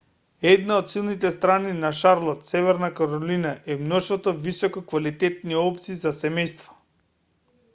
[0.51, 6.79] една од силните страни на шарлот северна каролина е мноштвото висококвалитетни опции за семејства